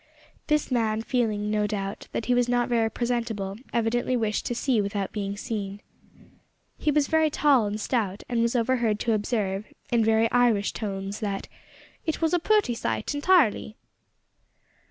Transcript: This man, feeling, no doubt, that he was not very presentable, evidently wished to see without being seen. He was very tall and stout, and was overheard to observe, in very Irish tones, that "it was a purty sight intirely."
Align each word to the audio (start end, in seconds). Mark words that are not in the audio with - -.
This 0.47 0.71
man, 0.71 1.03
feeling, 1.03 1.51
no 1.51 1.67
doubt, 1.67 2.07
that 2.11 2.25
he 2.25 2.33
was 2.33 2.49
not 2.49 2.69
very 2.69 2.89
presentable, 2.89 3.57
evidently 3.71 4.17
wished 4.17 4.47
to 4.47 4.55
see 4.55 4.81
without 4.81 5.11
being 5.11 5.37
seen. 5.37 5.79
He 6.79 6.89
was 6.89 7.05
very 7.05 7.29
tall 7.29 7.67
and 7.67 7.79
stout, 7.79 8.23
and 8.27 8.41
was 8.41 8.55
overheard 8.55 8.99
to 9.01 9.13
observe, 9.13 9.71
in 9.91 10.03
very 10.03 10.27
Irish 10.31 10.71
tones, 10.73 11.19
that 11.19 11.47
"it 12.03 12.19
was 12.19 12.33
a 12.33 12.39
purty 12.39 12.73
sight 12.73 13.13
intirely." 13.13 13.75